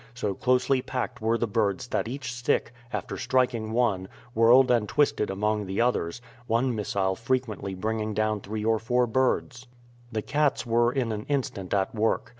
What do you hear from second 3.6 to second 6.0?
one, whirled and twisted among the